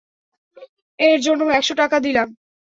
এর 0.99 1.17
জন্য 1.21 1.41
একশ 1.51 1.69
টাকা 1.81 1.97
দিলাম! 2.05 2.27